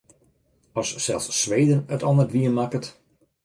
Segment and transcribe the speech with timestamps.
[0.81, 2.85] As sels Sweden it al net wiermakket.